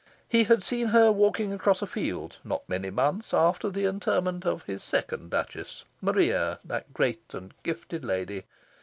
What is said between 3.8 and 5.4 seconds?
interment of his second